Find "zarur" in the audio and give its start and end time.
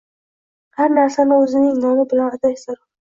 2.65-2.85